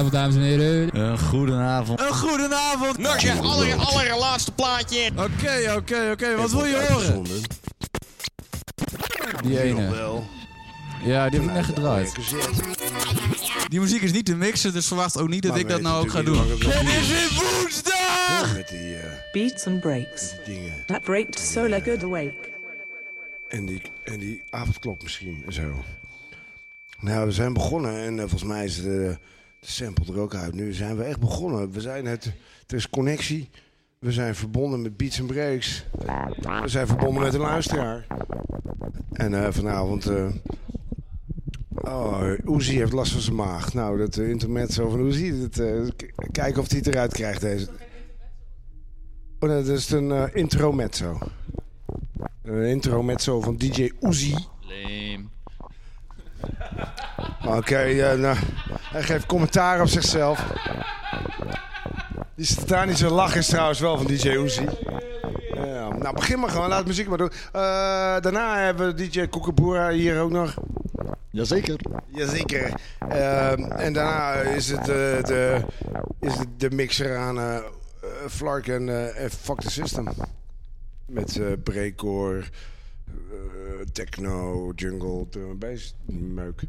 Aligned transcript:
Goedenavond, 0.00 0.32
dames 0.32 0.34
en 0.34 0.62
heren. 0.62 1.00
Een 1.00 1.18
goedenavond. 1.18 2.00
Een 2.00 2.14
goedenavond. 2.14 2.98
Nog 2.98 3.18
je 3.20 3.32
aller, 3.32 3.74
allerlaatste 3.74 4.52
plaatje. 4.52 5.10
Oké, 5.16 5.74
oké, 5.76 6.10
oké. 6.12 6.36
Wat 6.36 6.50
wil 6.50 6.64
je 6.64 6.86
horen? 6.88 7.24
Die 9.42 9.62
ene. 9.62 10.22
Ja, 11.04 11.28
die 11.28 11.40
heb 11.40 11.48
ik 11.48 11.54
net 11.54 11.64
gedraaid. 11.64 12.14
Die 13.68 13.80
muziek 13.80 14.02
is 14.02 14.12
niet 14.12 14.24
te 14.24 14.34
mixen, 14.34 14.72
dus 14.72 14.86
verwacht 14.86 15.18
ook 15.18 15.28
niet 15.28 15.42
dat 15.42 15.50
Maar 15.50 15.60
ik 15.60 15.68
dat 15.68 15.80
nou 15.80 16.04
ook 16.04 16.10
ga 16.10 16.22
doen. 16.22 16.48
Het 16.48 16.88
is 16.88 17.08
weer 17.08 17.42
woensdag! 17.42 18.54
Met 18.54 18.68
die 18.68 18.94
eh, 18.96 19.10
Beats 19.32 19.66
and 19.66 19.80
breaks 19.80 20.34
dingen. 20.44 20.72
that 20.86 21.02
break 21.02 21.26
so 21.38 21.64
like 21.64 21.90
good 21.90 22.02
awake. 22.02 22.34
En 23.48 23.66
die, 23.66 23.82
en 24.04 24.18
die 24.18 24.42
avondklok 24.50 25.02
misschien 25.02 25.42
en 25.46 25.52
zo. 25.52 25.84
Nou, 27.00 27.26
we 27.26 27.32
zijn 27.32 27.52
begonnen 27.52 27.94
en 28.04 28.12
eh, 28.12 28.20
volgens 28.20 28.42
mij 28.42 28.64
is 28.64 28.82
de, 28.82 29.16
de 29.60 29.66
sample 29.66 30.12
er 30.12 30.20
ook 30.20 30.34
uit. 30.34 30.54
Nu 30.54 30.72
zijn 30.72 30.96
we 30.96 31.02
echt 31.02 31.20
begonnen. 31.20 31.72
We 31.72 31.80
zijn 31.80 32.06
het, 32.06 32.32
er 32.66 32.76
is 32.76 32.90
connectie. 32.90 33.50
We 33.98 34.12
zijn 34.12 34.34
verbonden 34.34 34.82
met 34.82 34.96
Beats 34.96 35.20
and 35.20 35.28
Breaks. 35.28 35.84
We 36.62 36.68
zijn 36.68 36.86
verbonden 36.86 37.22
met 37.22 37.34
een 37.34 37.40
luisteraar. 37.40 38.06
En 39.12 39.44
eh, 39.44 39.52
vanavond... 39.52 40.06
eh 40.06 40.26
oh, 41.74 42.32
Uzi 42.44 42.76
heeft 42.76 42.92
last 42.92 43.12
van 43.12 43.20
zijn 43.20 43.34
maag. 43.34 43.74
Nou, 43.74 43.98
dat 43.98 44.16
uh, 44.16 44.28
intermezzo 44.28 44.88
van 44.88 45.00
Uzi. 45.00 45.40
Dat, 45.40 45.56
kijken 46.32 46.62
of 46.62 46.68
hij 46.68 46.78
het 46.78 46.86
eruit 46.86 47.12
krijgt 47.12 47.40
deze. 47.40 47.68
Oh, 49.38 49.48
dat 49.48 49.66
is 49.66 49.90
een 49.90 50.10
uh, 50.10 50.24
intro 50.32 50.72
mezzo. 50.72 51.18
Een 52.42 52.68
intro 52.68 53.02
mezzo 53.02 53.40
van 53.40 53.56
DJ. 53.56 53.90
Leem. 54.60 55.30
Oké, 57.46 57.78
ja, 57.78 58.14
nou, 58.14 58.36
hij 58.82 59.02
geeft 59.02 59.26
commentaar 59.26 59.80
op 59.80 59.88
zichzelf. 59.88 60.44
Die 62.34 62.46
satanische 62.46 63.10
lach 63.10 63.36
is 63.36 63.46
trouwens 63.46 63.80
wel 63.80 63.96
van 63.96 64.06
DJ 64.06 64.28
Uzi. 64.28 64.66
Ja, 65.54 65.88
nou, 65.88 66.14
begin 66.14 66.40
maar 66.40 66.50
gewoon. 66.50 66.68
Laat 66.68 66.86
muziek 66.86 67.08
maar 67.08 67.18
doen. 67.18 67.30
Eh, 67.52 67.62
daarna 68.20 68.58
hebben 68.58 68.86
we 68.86 69.08
DJ 69.08 69.26
Koekeboera 69.26 69.90
hier 69.90 70.20
ook 70.20 70.30
nog. 70.30 70.54
Jazeker. 71.30 71.80
Jazeker. 72.06 72.72
Ehm, 73.08 73.62
en 73.62 73.92
daarna 73.92 74.32
is 74.32 74.70
het, 74.70 74.80
eh, 74.80 74.86
de, 75.22 75.60
is 76.20 76.38
het 76.38 76.48
de 76.56 76.70
mixer 76.70 77.16
aan 77.16 77.38
eh 77.38 77.58
eh, 78.00 78.08
Flark 78.28 78.68
en, 78.68 79.14
eh, 79.14 79.30
Fuck 79.30 79.60
the 79.60 79.70
System. 79.70 80.08
Met 81.06 81.36
eh 81.36 81.46
breakcore, 81.64 82.38
eh, 82.38 82.46
techno, 83.92 84.72
jungle, 84.76 85.26
drum 85.30 85.50
and 85.50 85.58
bass, 85.58 85.94
meuk. 86.06 86.62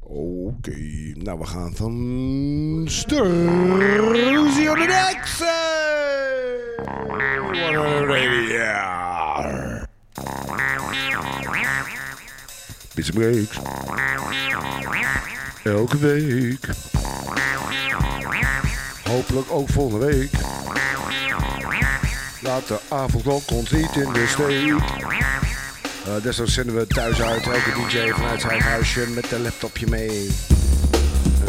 Oké, 0.00 0.76
nou 1.14 1.38
we 1.38 1.46
gaan 1.46 1.74
van 1.74 2.84
Sturzy 2.88 4.68
on 4.68 4.78
the 4.78 4.86
next. 4.86 5.42
Pizza 12.94 13.12
Breaks. 13.12 13.58
Elke 15.64 15.98
week. 15.98 16.68
Hopelijk 19.04 19.50
ook 19.50 19.68
volgende 19.68 20.06
week. 20.06 20.30
Laat 22.44 22.68
de 22.68 22.78
avondklok 22.88 23.50
ons 23.50 23.70
niet 23.70 23.96
in 23.96 24.12
de 24.12 24.26
steek. 24.26 24.66
Uh, 24.66 26.22
desnoods 26.22 26.52
zenden 26.52 26.74
we 26.74 26.86
thuis 26.86 27.22
uit 27.22 27.46
elke 27.46 27.70
DJ 27.70 28.10
vanuit 28.12 28.40
zijn 28.40 28.60
huisje 28.60 29.06
met 29.14 29.32
een 29.32 29.42
laptopje 29.42 29.86
mee. 29.86 30.30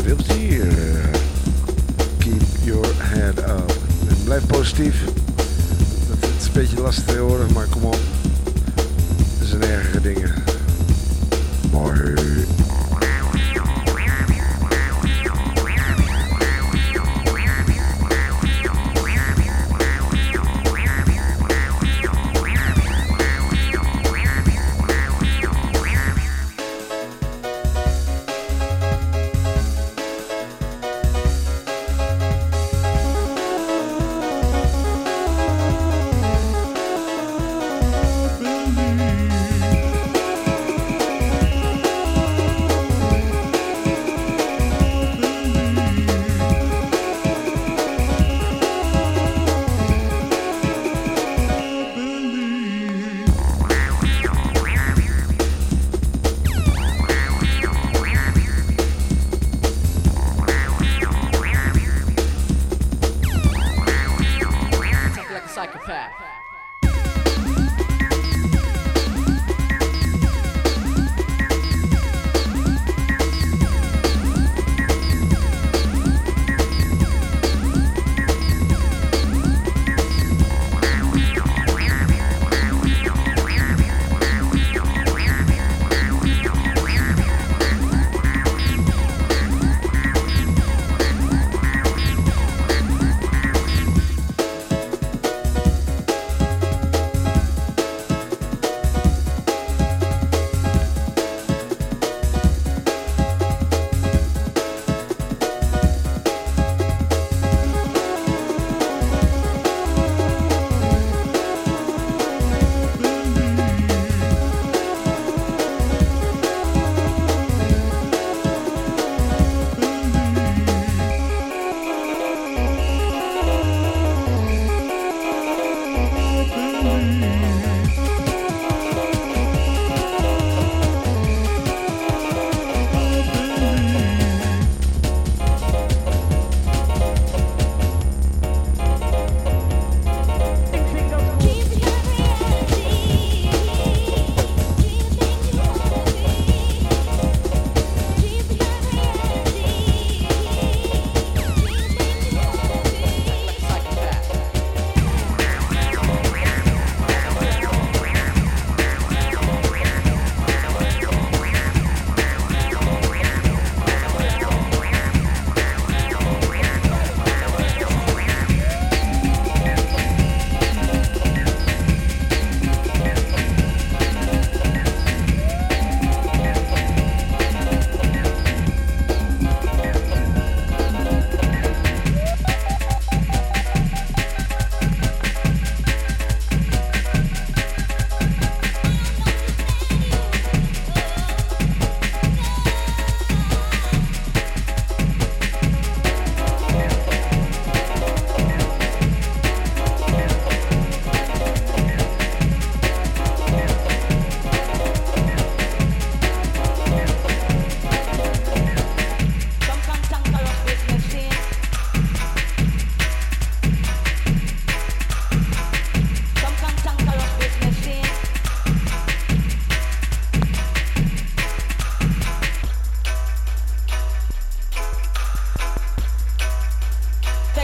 Veel 0.03 0.15
plezier. 0.15 0.67
Keep 2.17 2.41
your 2.63 2.87
head 2.97 3.37
up. 3.37 3.77
En 4.09 4.23
blijf 4.23 4.45
positief. 4.45 4.95
Het 6.09 6.29
is 6.39 6.45
een 6.45 6.53
beetje 6.53 6.81
lastig 6.81 7.05
tegenwoordig, 7.05 7.49
maar 7.49 7.67
kom 7.67 7.83
op. 7.83 7.99
Er 9.39 9.45
zijn 9.45 9.63
ergere 9.63 10.01
dingen. 10.01 10.43
Mooi. 11.71 12.13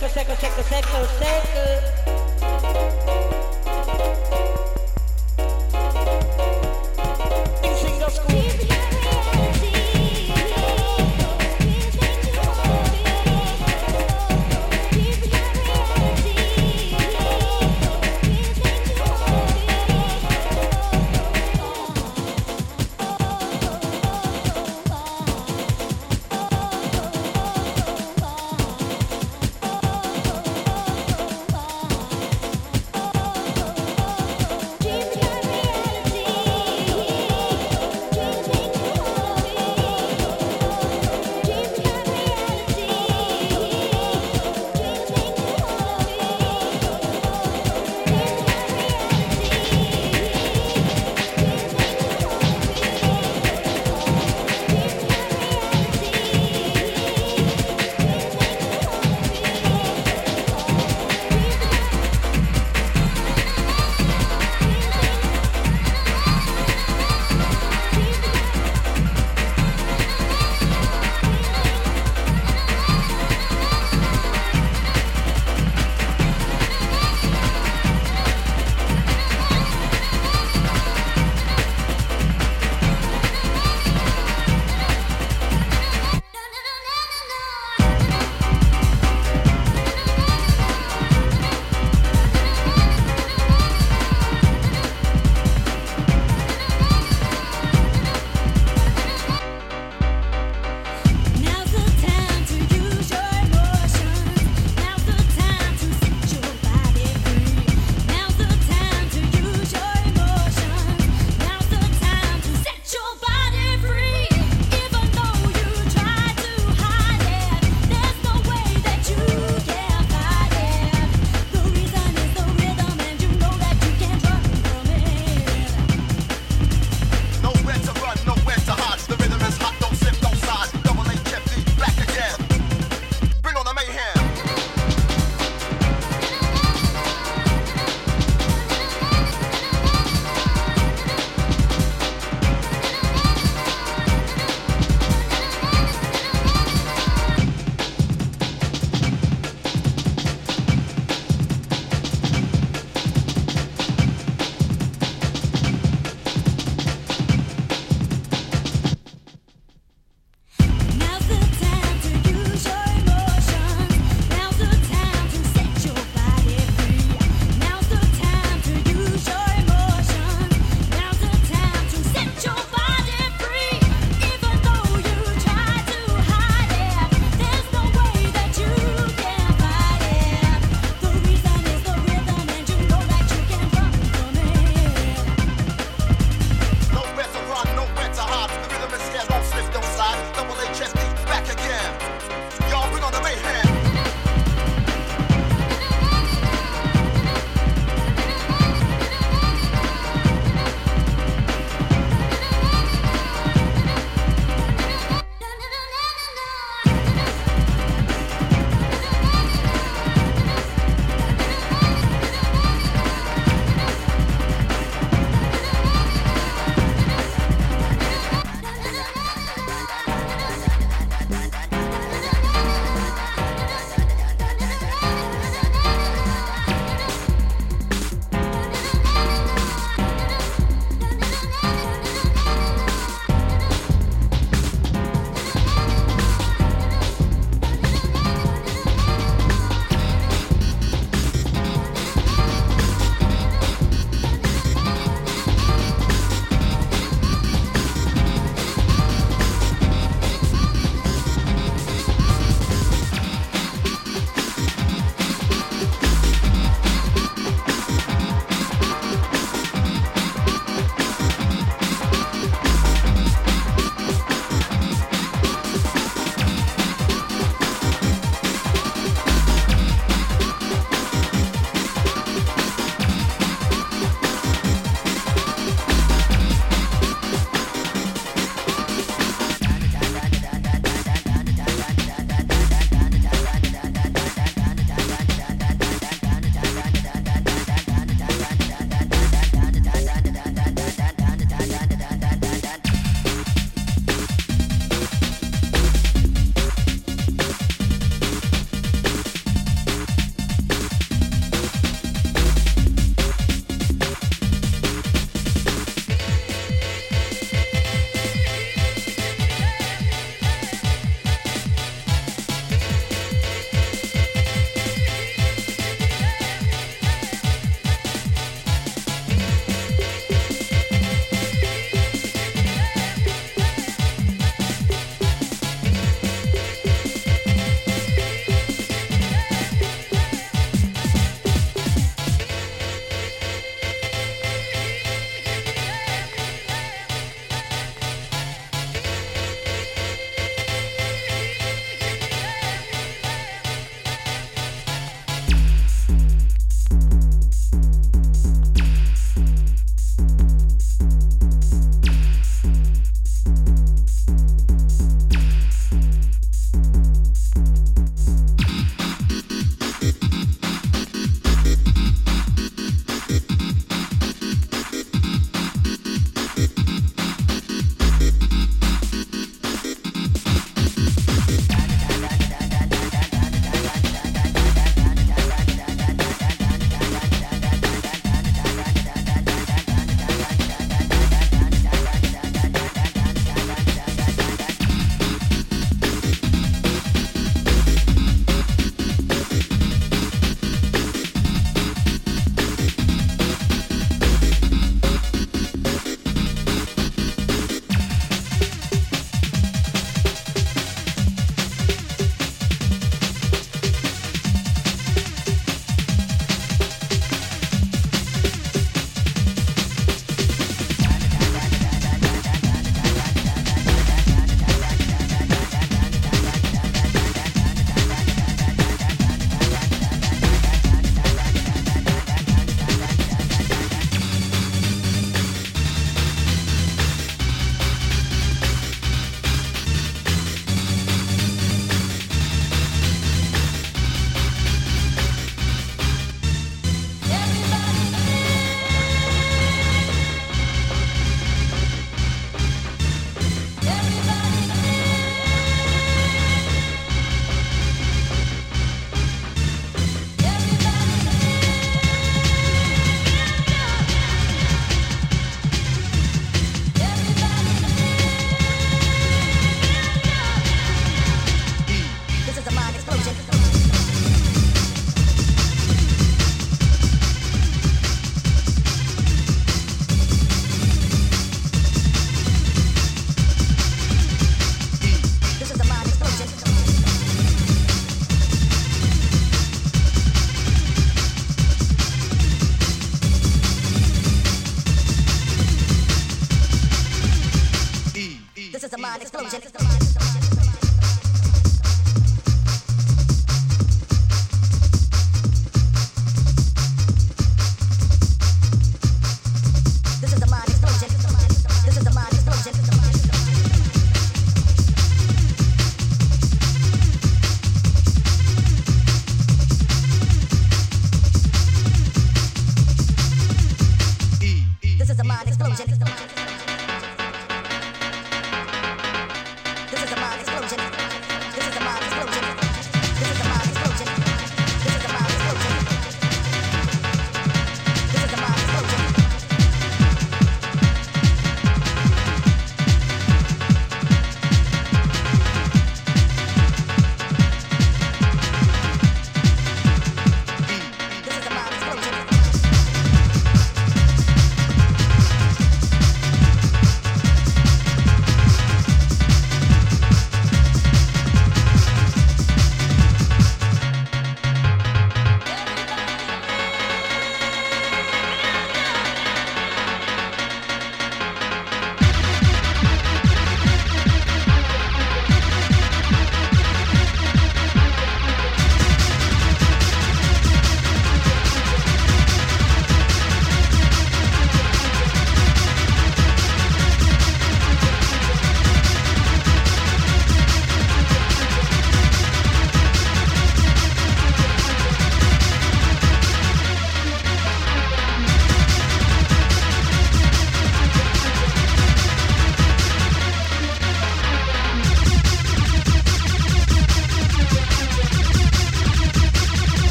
shake, 0.00 0.12
shake, 0.12 0.38
shake, 0.38 0.52
shake, 0.68 0.84
shake. 1.18 2.07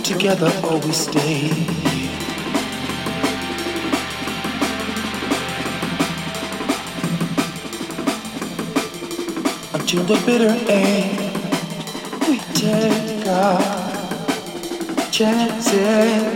together 0.00 0.50
or 0.64 0.78
we 0.80 0.92
stay. 0.92 1.50
Until 9.74 10.04
the 10.04 10.22
bitter 10.26 10.54
end, 10.68 11.18
we 12.28 12.38
take 12.54 13.26
our 13.28 13.60
chances. 15.10 16.35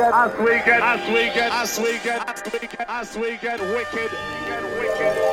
as 0.00 0.38
we 0.38 0.46
get, 0.46 0.80
as 0.80 1.08
we 1.08 1.24
get, 1.34 1.52
as 1.52 1.78
we 1.78 1.98
get, 1.98 2.28
as 2.28 2.52
we 2.52 2.66
get, 2.68 2.88
as 2.88 3.16
we 3.16 3.36
get 3.36 3.60
wicked. 3.60 5.27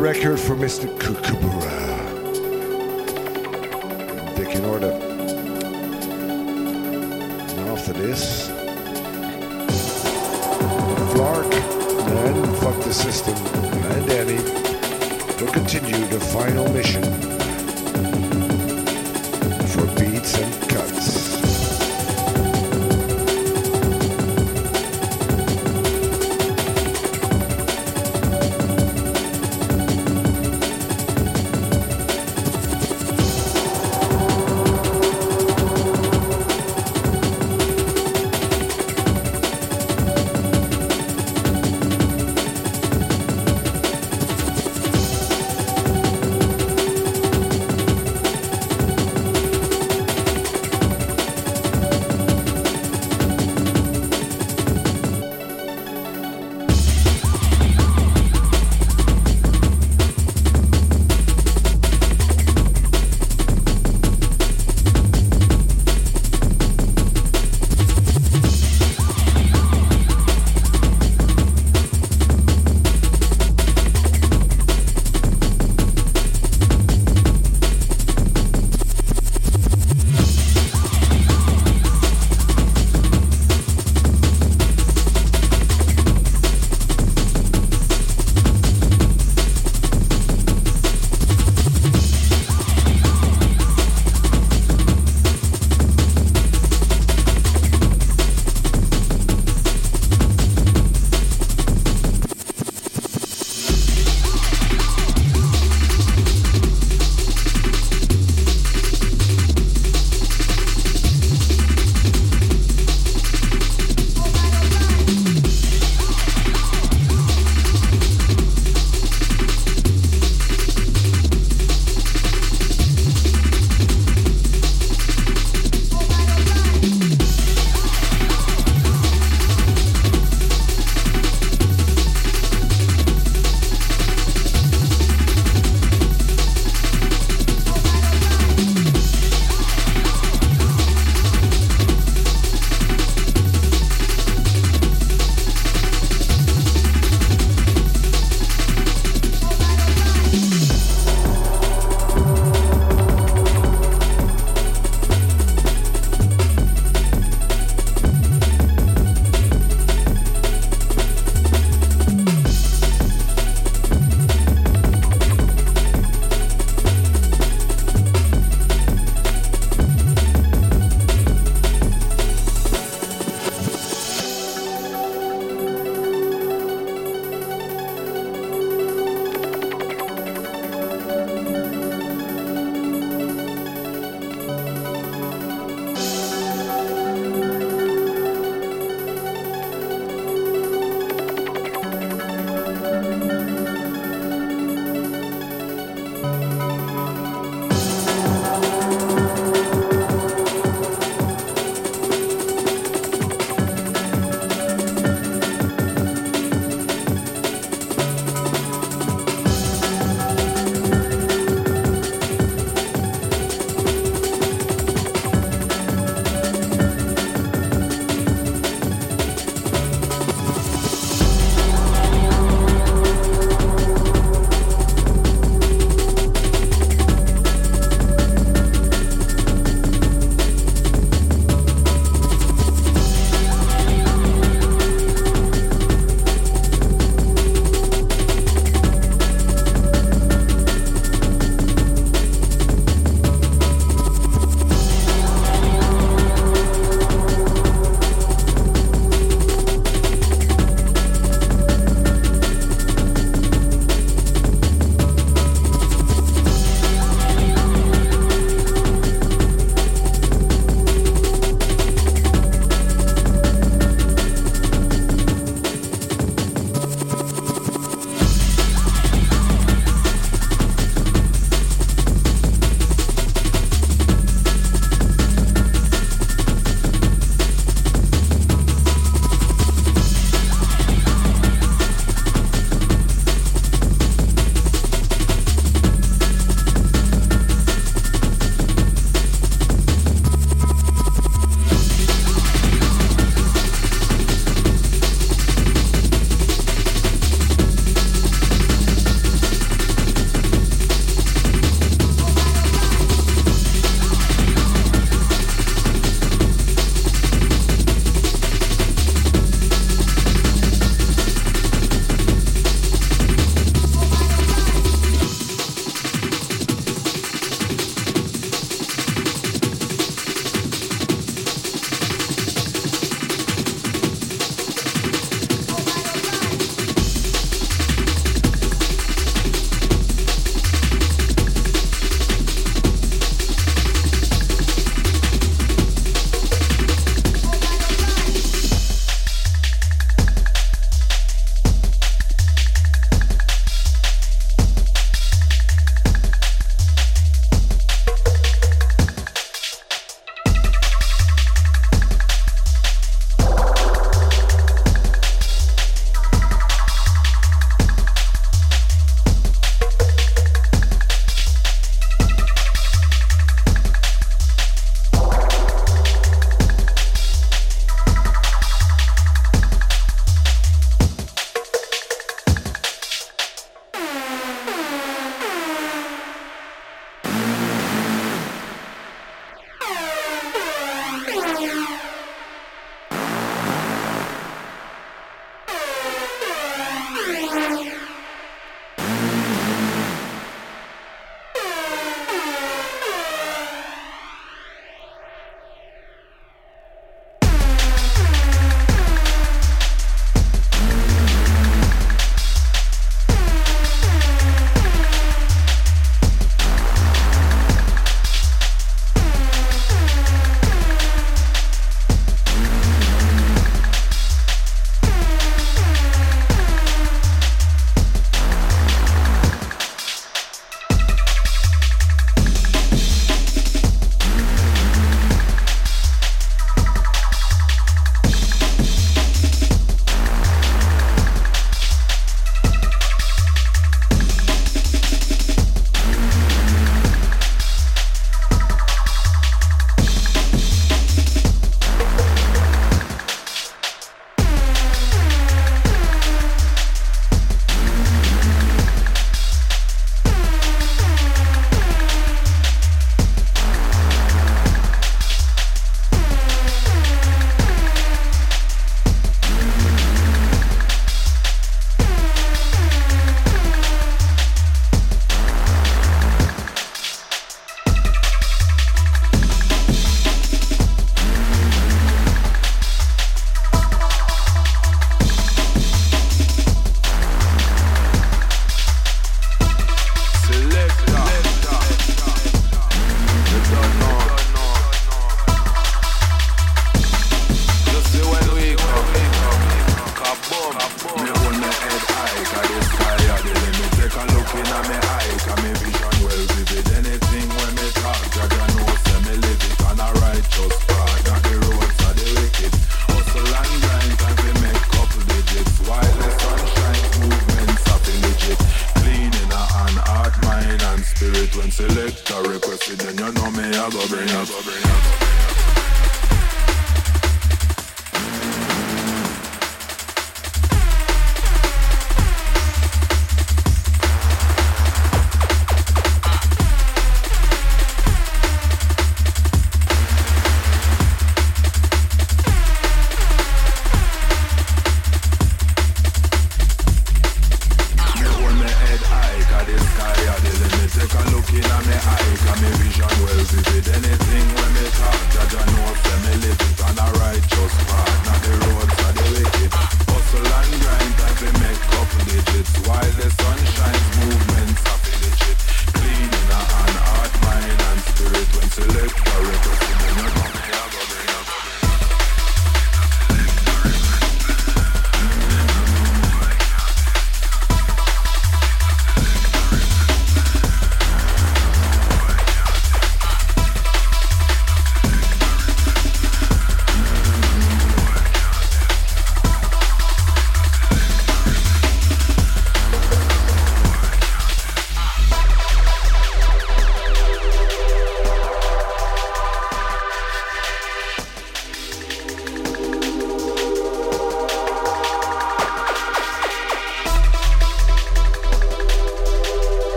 Record 0.00 0.40
for 0.40 0.56
Mr. 0.56 0.88
Kookaburra. 0.98 1.39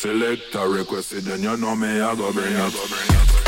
selector 0.00 0.66
requested, 0.66 1.24
then 1.24 1.42
you 1.42 1.58
know 1.58 1.76
me, 1.76 2.00
I 2.00 2.14
go 2.14 2.32
bring 2.32 2.54
it. 2.54 3.39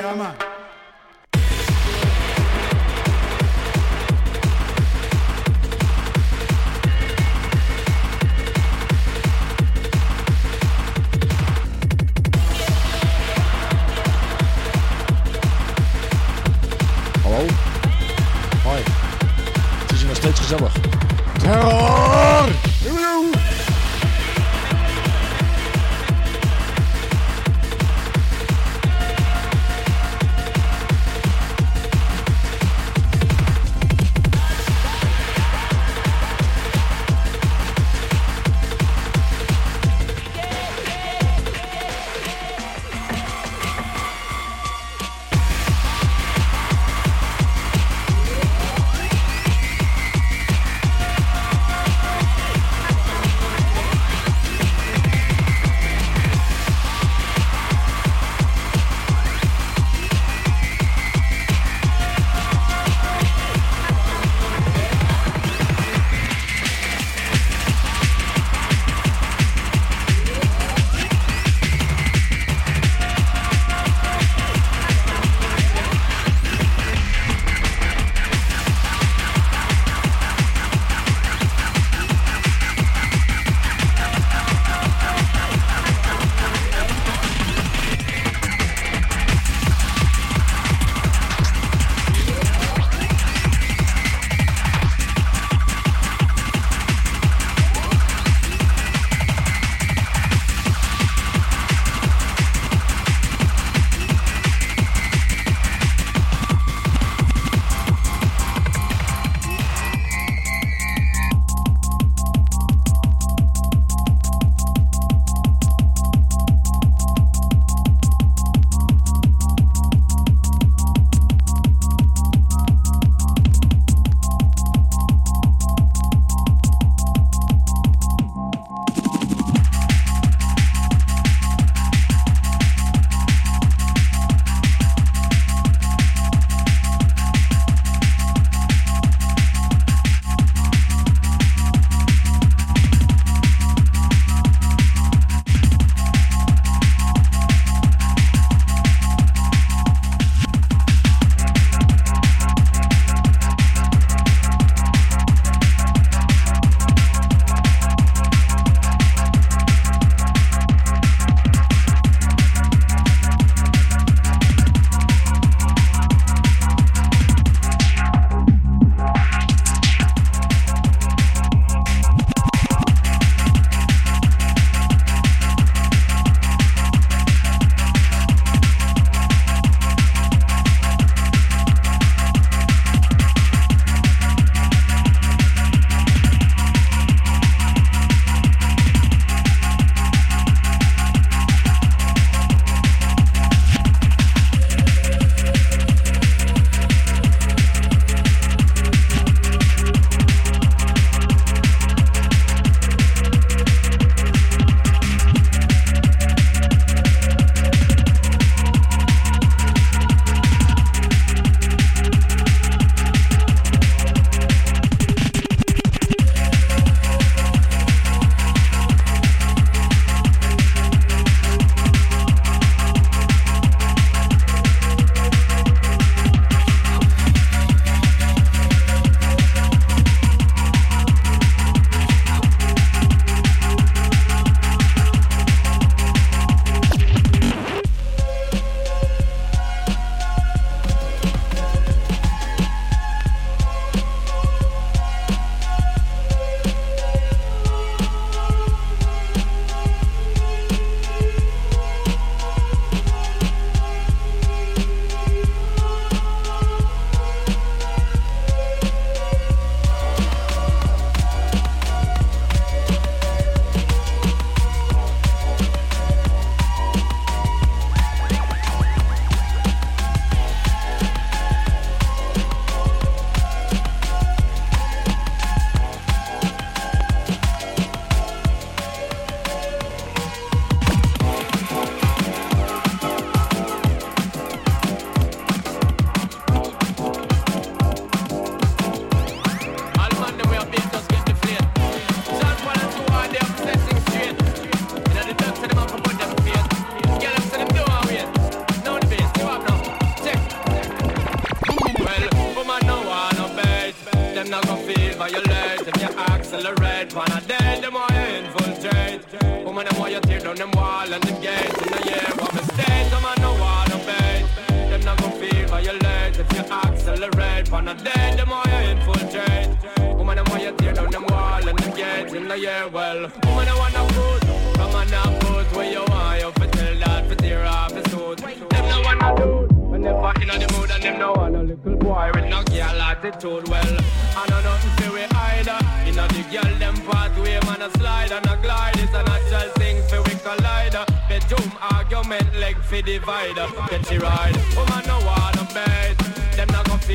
Yeah, 0.00 0.14
man. 0.14 0.49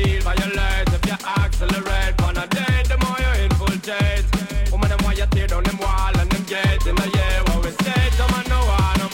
Feel 0.06 0.22
violate 0.22 0.88
if 0.96 1.04
you 1.10 1.18
accelerate. 1.42 2.14
On 2.22 2.36
a 2.36 2.46
day, 2.46 2.78
the 2.90 2.96
more 3.02 3.18
you 3.24 3.32
infiltrate. 3.44 4.26
Woman 4.70 4.88
them 4.90 5.00
want 5.04 5.18
you 5.18 5.26
tear 5.34 5.46
down 5.46 5.64
them 5.64 5.78
wall 5.78 6.14
and 6.20 6.30
them 6.30 6.44
gates 6.44 6.86
in 6.86 6.94
the 6.94 7.08
year 7.16 7.36
where 7.46 7.60
we 7.64 7.70
stay. 7.80 8.04
Some 8.18 8.30
man 8.30 8.44
no 8.48 8.60
wanna. 8.70 9.08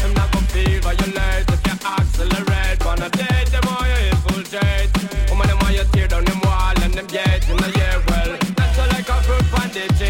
Them 0.00 0.12
not 0.18 0.28
gonna 0.32 0.52
feel 0.52 0.80
violate 0.84 1.48
if 1.54 1.60
you 1.68 1.76
accelerate. 1.96 2.80
On 2.90 3.00
a 3.06 3.08
day, 3.20 3.40
the 3.54 3.60
more 3.68 3.86
you 3.92 4.00
infiltrate. 4.12 4.90
Woman 5.30 5.46
them 5.48 5.58
want 5.62 5.74
you 5.78 5.84
tear 5.92 6.08
down 6.08 6.24
them 6.24 6.40
wall 6.44 6.76
and 6.84 6.92
them 6.94 7.06
gates 7.06 7.48
in 7.48 7.56
the 7.56 7.70
year. 7.78 7.96
Well, 8.08 8.30
that's 8.56 8.78
like 8.92 9.08
a 9.08 9.18
fruit 9.26 9.46
bandage. 9.52 10.02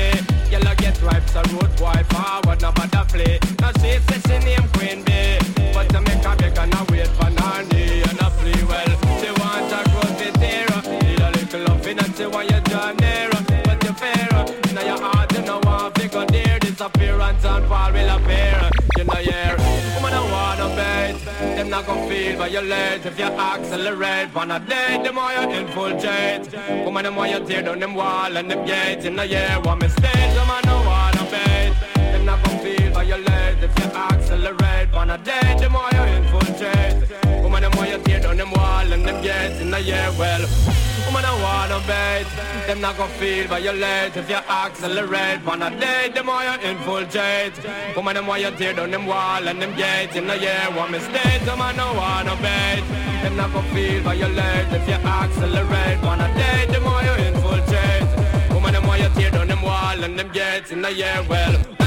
Yellow 0.51 0.75
get 0.83 0.97
ripe, 1.03 1.27
so 1.31 1.43
road 1.55 1.73
boy 1.77 2.01
gonna 22.51 22.63
feel 22.63 23.13
if 23.13 23.19
you 23.19 23.25
accelerate. 23.25 24.35
On 24.37 24.51
a 24.51 24.61
day, 24.61 25.01
the 25.05 25.13
more 25.13 25.31
you 25.33 25.51
infiltrate, 25.59 26.85
woman 26.85 27.05
them 27.05 27.17
want 27.17 27.31
you 27.31 27.47
tear 27.47 27.63
down 27.63 27.79
them 27.79 27.95
wall 27.95 28.37
and 28.37 28.51
them 28.51 28.67
gates. 28.67 29.05
You 29.05 29.11
know 29.11 29.23
yeah, 29.23 29.59
want 29.59 29.83
me 29.83 29.89
stay, 29.89 30.35
woman 30.35 30.65
I 30.65 30.75
wanna 30.89 31.31
bait. 31.31 31.75
Them 31.95 32.25
not 32.25 32.43
gonna 32.45 32.59
feel 32.59 32.91
violate 32.93 33.63
if 33.63 33.79
you 33.79 33.85
accelerate. 33.85 34.93
On 34.95 35.11
a 35.11 35.19
day, 35.19 35.57
the 35.61 35.69
more 35.71 35.89
you 35.93 36.03
infiltrate, 36.19 37.43
woman 37.43 37.63
them 37.63 37.73
want 37.77 37.91
you 37.91 37.99
tear 37.99 38.21
down 38.21 38.37
them 38.37 38.51
wall 38.51 38.93
and 38.93 39.07
them 39.07 39.23
gates. 39.23 39.61
You 39.61 39.67
know 39.67 39.79
yeah, 39.79 40.11
well. 40.19 40.45
Woman, 41.07 41.25
I 41.25 41.35
wanna 41.43 41.81
bait. 41.87 42.27
Them 42.67 42.81
not 42.81 42.97
gonna 42.97 43.13
feel 43.21 43.47
violate 43.49 44.17
if 44.17 44.29
you 44.31 44.37
accelerate. 44.53 45.41
On 45.47 45.63
a 45.63 45.71
day, 45.81 46.11
the 46.15 46.23
more 46.23 46.43
you 46.43 46.57
infiltrate. 46.71 47.55
Woman, 47.97 48.15
them 48.17 48.27
want 48.27 48.43
you 48.43 48.51
tear 48.53 48.75
down 48.75 48.91
them 48.91 49.07
wall 49.07 49.49
and 49.49 49.61
them 49.61 49.75
gates. 49.77 50.15
In 50.17 50.27
the 50.27 50.37
year, 50.39 50.67
one 50.75 50.91
mistake, 50.93 51.43
them 51.49 51.61
I 51.61 51.73
no 51.73 51.89
wanna 52.01 52.37
bait. 52.37 52.85
Them 53.23 53.37
not 53.37 53.53
gonna 53.53 53.75
feel 53.75 54.01
violate 54.03 54.73
if 54.79 54.87
you 54.89 54.95
accelerate. 54.95 55.99
On 56.05 56.21
a 56.21 56.29
day, 56.43 56.61
the 56.73 56.81
more 56.81 57.03
you 57.09 57.15
infiltrate. 57.29 58.07
Woman, 58.53 58.73
them 58.75 58.87
want 58.87 59.01
you 59.03 59.11
tear 59.17 59.31
down 59.31 59.49
them 59.49 59.63
wall 59.63 60.05
and 60.05 60.19
them 60.19 60.31
gates. 60.33 60.71
In 60.71 60.83
the 60.83 60.93
year, 60.93 61.25
well, 61.29 61.82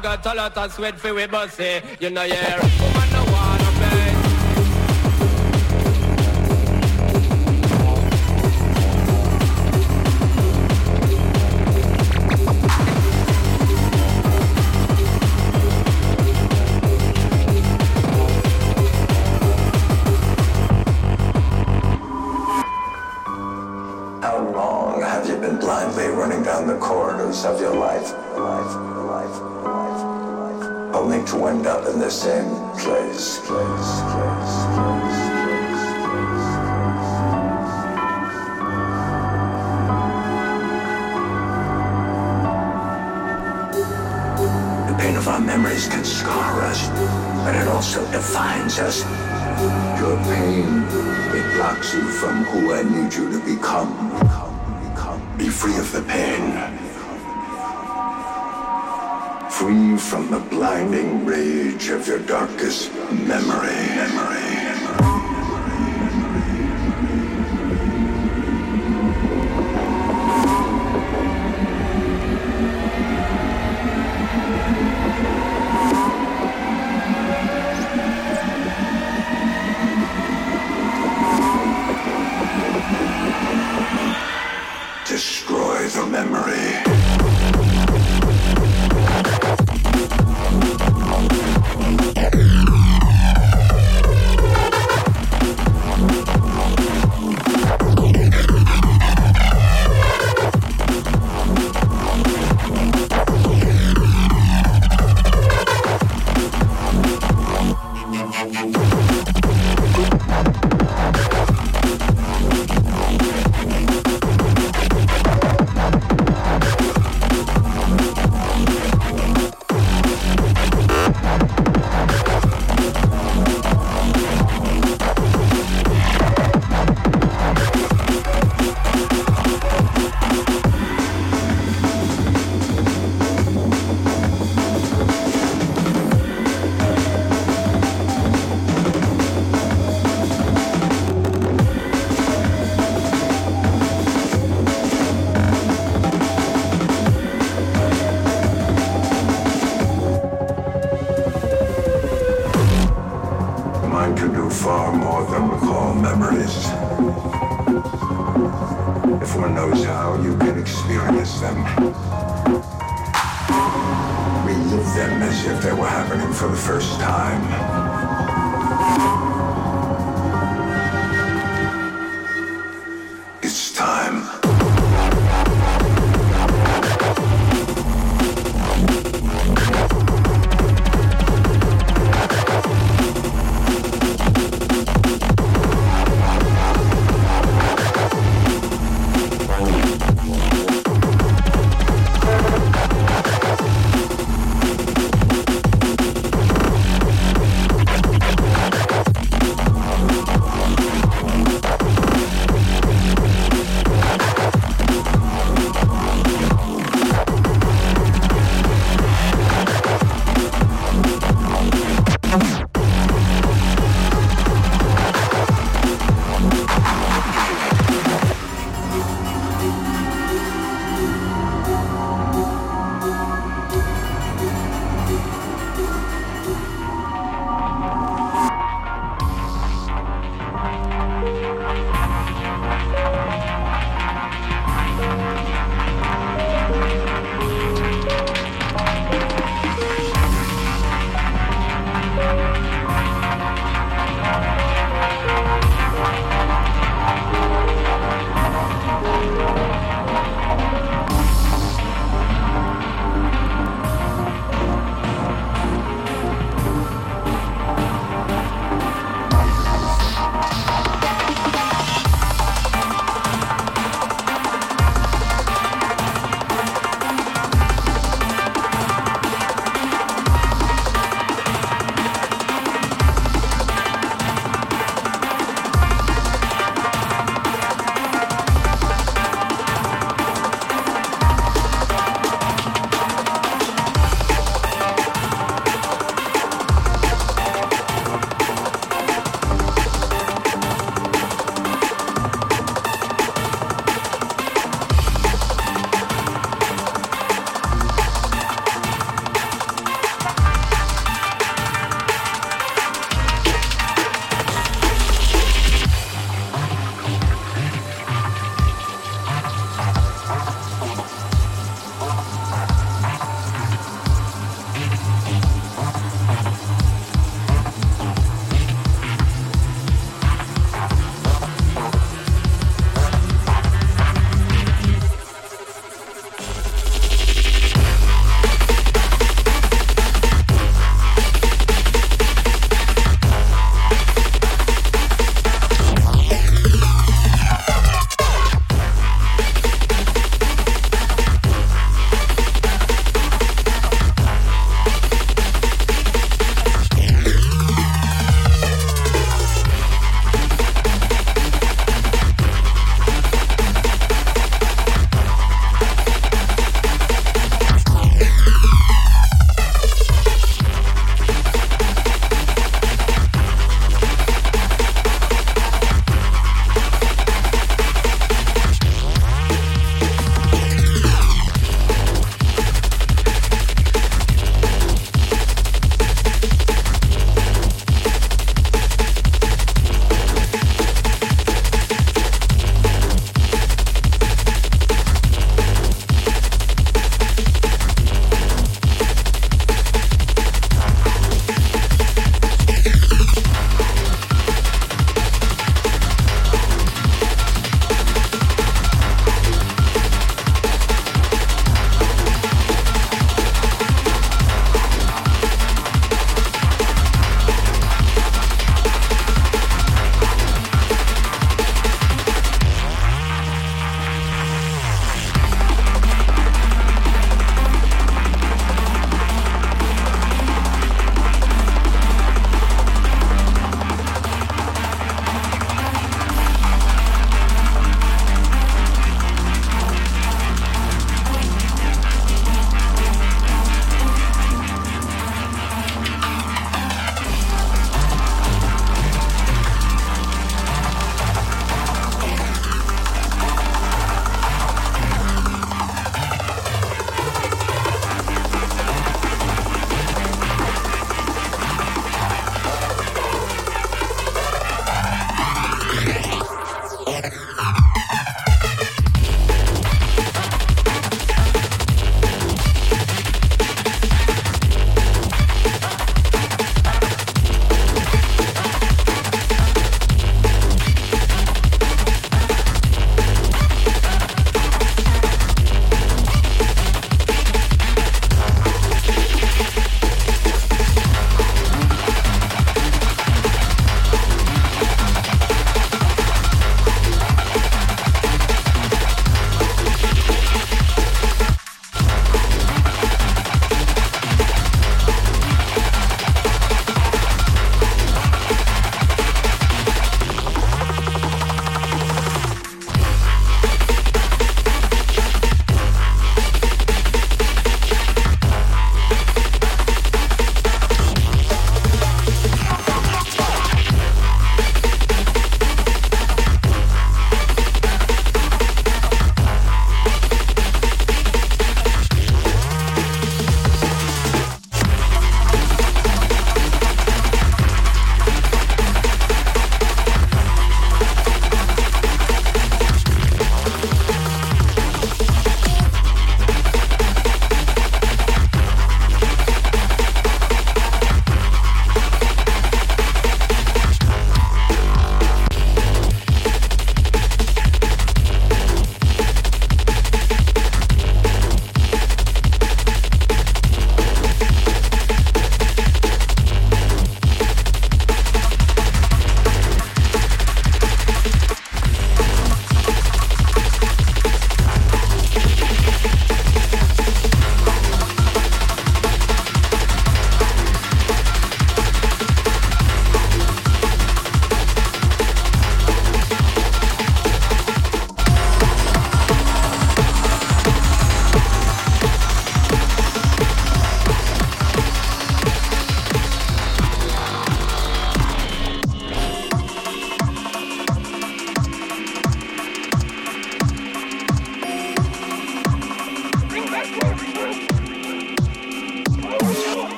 got 0.00 0.24
a 0.26 0.34
lot 0.34 0.56
of 0.56 0.72
sweat 0.72 0.98
for 0.98 1.14
we 1.14 1.26
bossy. 1.26 1.80
You 2.00 2.10
know 2.10 2.22
yeah, 2.22 3.04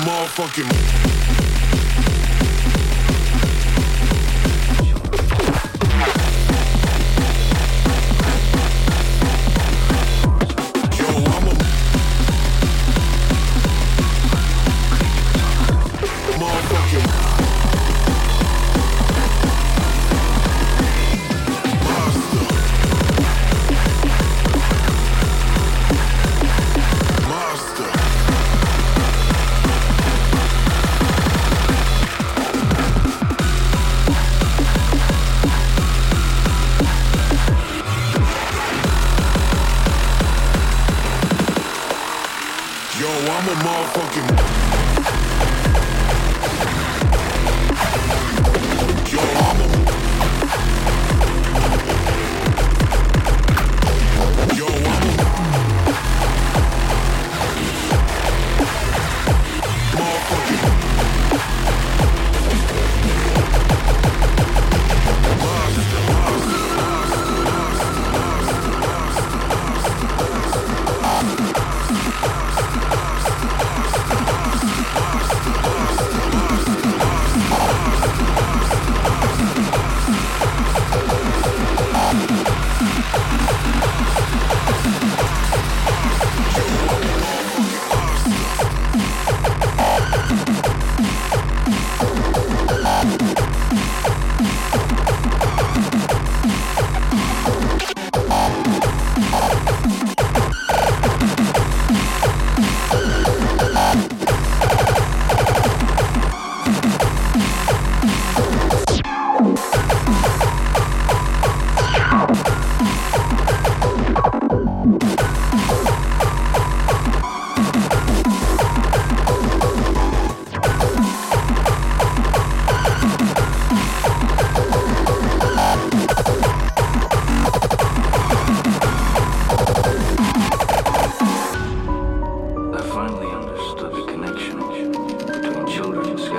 motherfucking. 0.00 1.09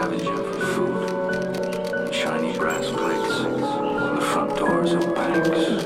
scavenger 0.02 0.44
for 0.44 0.60
food, 0.74 2.14
shiny 2.14 2.58
brass 2.58 2.90
plates 2.90 3.40
on 3.42 4.16
the 4.16 4.22
front 4.22 4.58
doors 4.58 4.94
of 4.94 5.14
banks. 5.14 5.81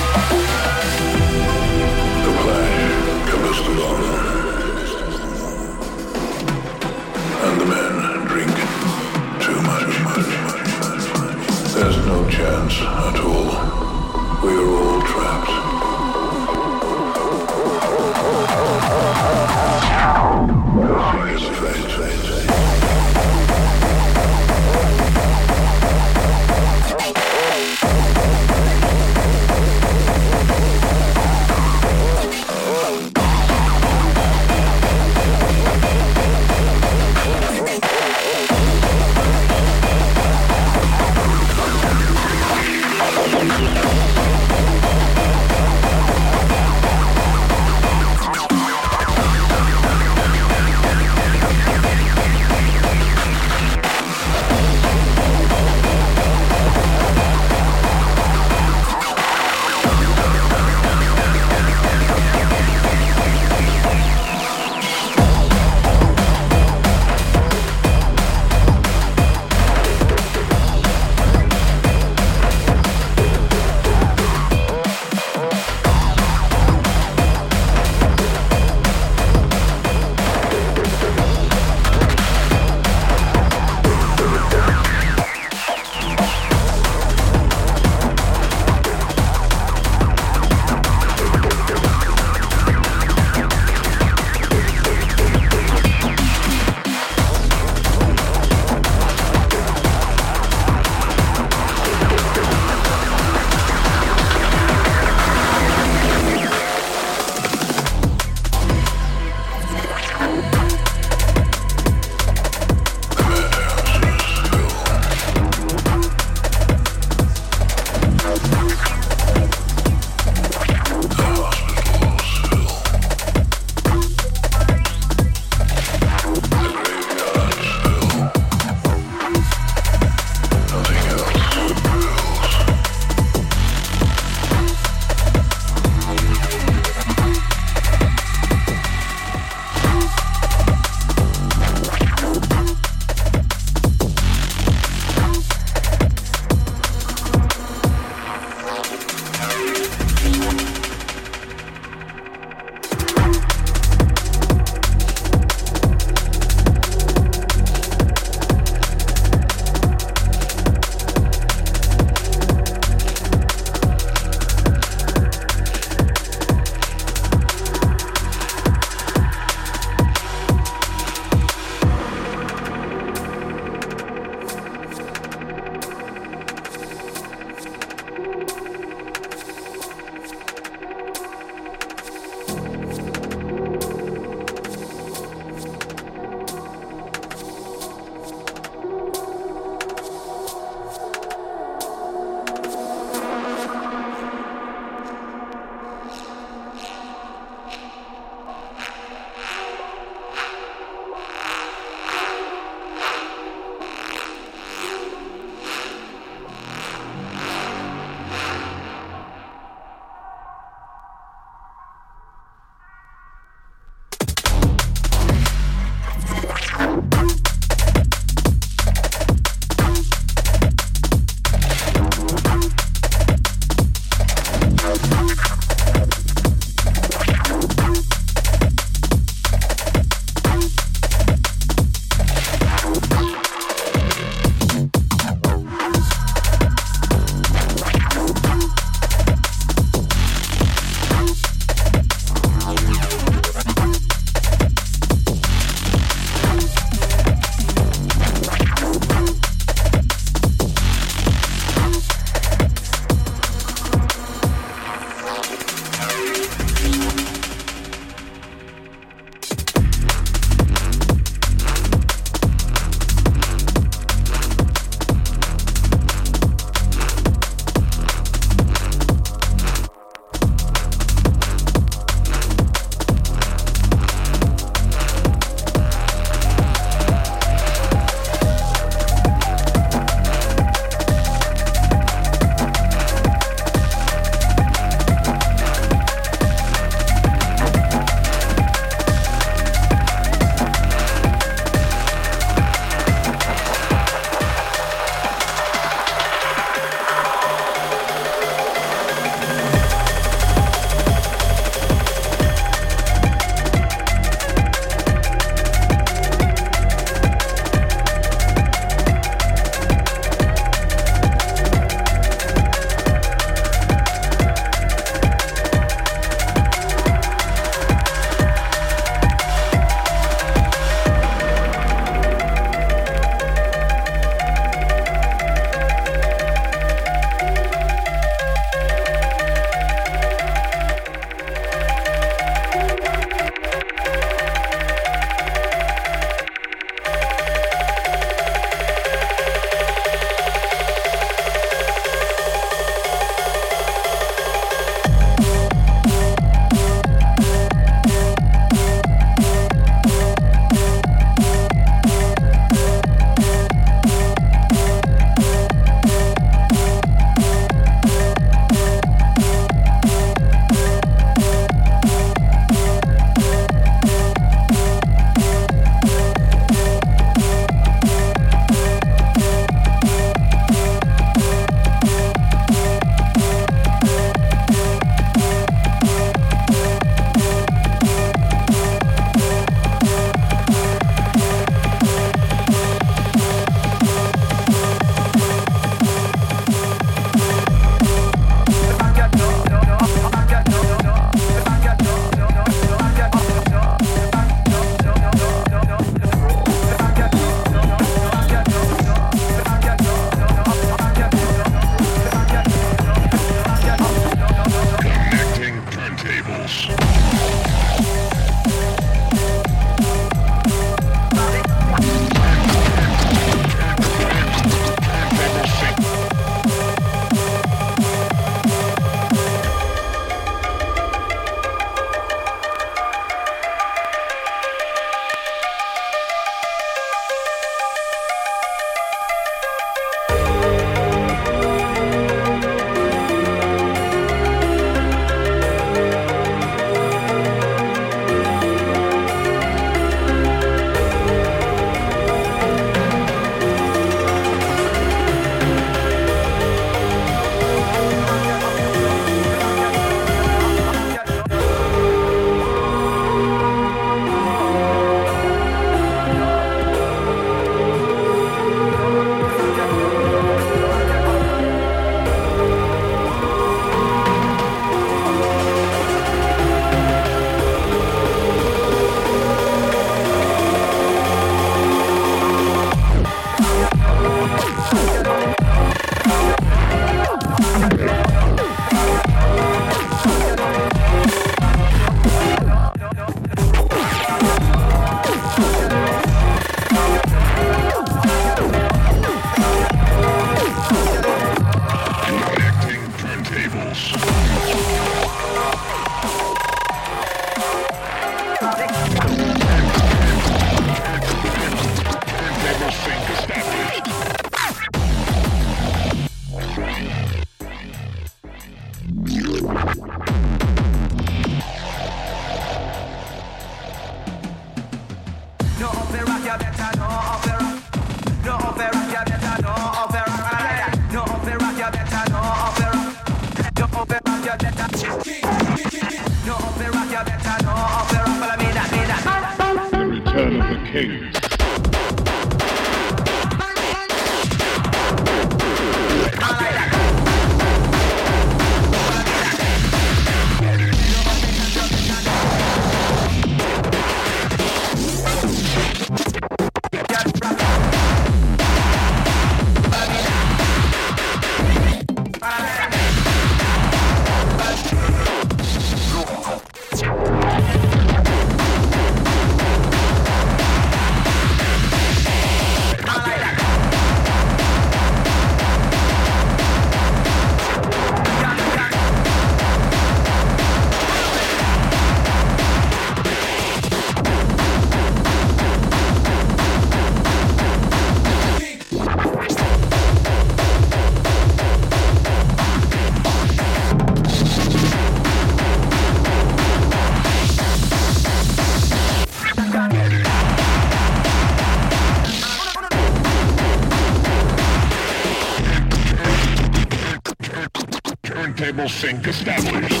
Turntable 598.81 598.89
sync 598.89 599.27
established. 599.27 600.00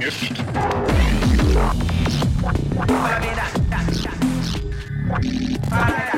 Meu 0.00 0.10
pique. 0.12 0.42
Parabéns. 2.86 3.30
Parabéns. 5.68 6.09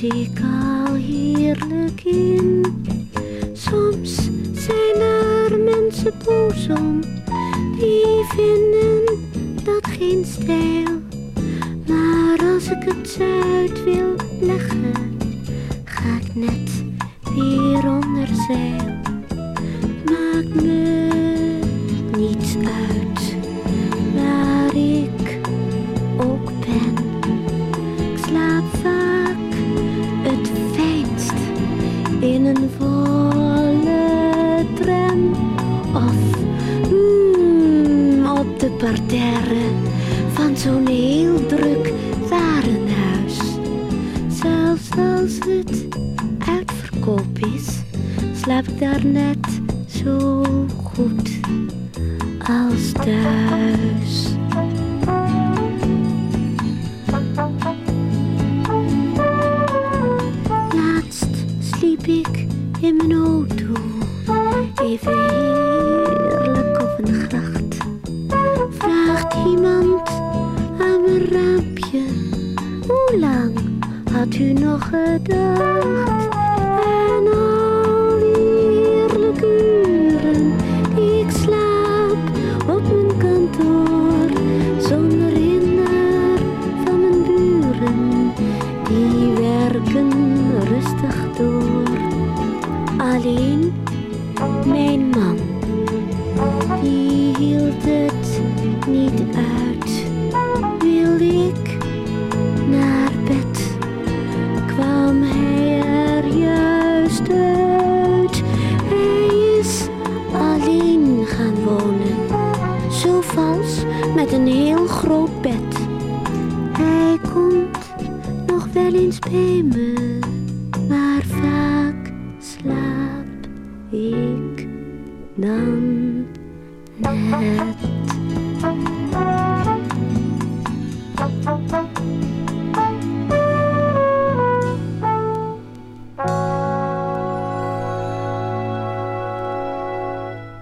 тихо. 0.00 0.37